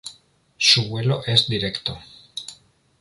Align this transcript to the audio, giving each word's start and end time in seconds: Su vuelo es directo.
Su 0.57 0.87
vuelo 0.89 1.23
es 1.27 1.47
directo. 1.47 1.99